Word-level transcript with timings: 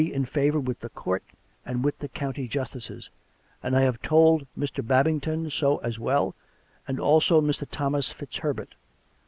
in 0.01 0.25
favour 0.25 0.59
with 0.59 0.79
the 0.79 0.89
Court 0.89 1.21
and 1.63 1.83
with 1.83 1.99
the 1.99 2.07
county 2.07 2.47
justices. 2.47 3.11
And 3.61 3.75
I 3.77 3.81
have 3.81 4.01
told 4.01 4.47
Mr. 4.57 4.83
Babington 4.83 5.51
so 5.51 5.77
as 5.83 5.99
well, 5.99 6.33
and 6.87 6.99
also 6.99 7.39
Mr. 7.39 7.67
Thomas 7.69 8.11
FitzHerbert. 8.11 8.73